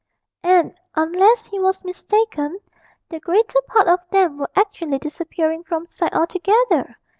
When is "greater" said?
3.19-3.61